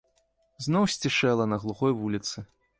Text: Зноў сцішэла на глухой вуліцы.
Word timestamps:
Зноў 0.67 0.87
сцішэла 0.95 1.47
на 1.53 1.61
глухой 1.63 1.91
вуліцы. 2.03 2.37